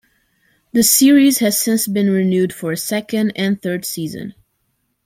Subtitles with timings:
[0.71, 4.33] The series has since been renewed for a second and third season.